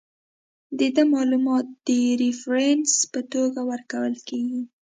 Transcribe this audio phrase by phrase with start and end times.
[0.77, 1.89] د ده معلومات د
[2.21, 4.63] ریفرنس په توګه ورکول کیږي.